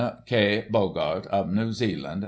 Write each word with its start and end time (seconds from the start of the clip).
K. 0.25 0.65
Boggart, 0.67 1.27
of 1.27 1.53
New 1.53 1.71
Zealand. 1.71 2.19